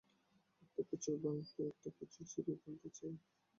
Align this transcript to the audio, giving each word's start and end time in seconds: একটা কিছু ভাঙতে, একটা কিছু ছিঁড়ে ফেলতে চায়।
একটা 0.61 0.81
কিছু 0.89 1.09
ভাঙতে, 1.17 1.61
একটা 1.67 1.89
কিছু 1.99 2.19
ছিঁড়ে 2.25 2.53
ফেলতে 2.61 2.89
চায়। 2.89 3.15